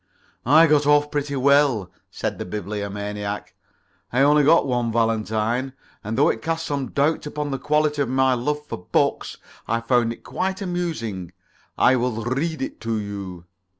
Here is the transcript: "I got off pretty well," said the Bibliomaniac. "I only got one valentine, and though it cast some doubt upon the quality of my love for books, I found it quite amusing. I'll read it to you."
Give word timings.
"I 0.47 0.65
got 0.65 0.87
off 0.87 1.11
pretty 1.11 1.35
well," 1.35 1.91
said 2.09 2.39
the 2.39 2.43
Bibliomaniac. 2.45 3.53
"I 4.11 4.21
only 4.23 4.43
got 4.43 4.65
one 4.65 4.91
valentine, 4.91 5.73
and 6.03 6.17
though 6.17 6.29
it 6.29 6.41
cast 6.41 6.65
some 6.65 6.89
doubt 6.89 7.27
upon 7.27 7.51
the 7.51 7.59
quality 7.59 8.01
of 8.01 8.09
my 8.09 8.33
love 8.33 8.65
for 8.65 8.79
books, 8.79 9.37
I 9.67 9.79
found 9.79 10.11
it 10.11 10.23
quite 10.23 10.59
amusing. 10.59 11.33
I'll 11.77 12.23
read 12.23 12.63
it 12.63 12.81
to 12.81 12.97
you." 12.99 13.45